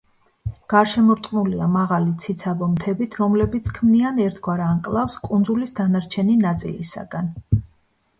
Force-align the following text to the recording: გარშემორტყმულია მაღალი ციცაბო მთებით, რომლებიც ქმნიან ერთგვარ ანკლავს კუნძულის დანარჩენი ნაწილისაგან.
გარშემორტყმულია 0.71 1.65
მაღალი 1.73 2.15
ციცაბო 2.23 2.69
მთებით, 2.71 3.17
რომლებიც 3.23 3.69
ქმნიან 3.79 4.17
ერთგვარ 4.23 4.63
ანკლავს 4.69 5.19
კუნძულის 5.27 5.75
დანარჩენი 5.81 6.39
ნაწილისაგან. 6.47 7.31